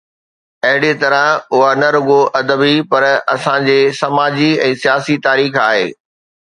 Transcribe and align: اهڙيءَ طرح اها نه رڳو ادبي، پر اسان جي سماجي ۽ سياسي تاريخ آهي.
اهڙيءَ 0.67 0.95
طرح 1.01 1.25
اها 1.53 1.69
نه 1.81 1.87
رڳو 1.95 2.19
ادبي، 2.39 2.75
پر 2.89 3.03
اسان 3.33 3.61
جي 3.69 3.79
سماجي 4.01 4.51
۽ 4.69 4.75
سياسي 4.85 5.21
تاريخ 5.29 5.63
آهي. 5.69 5.89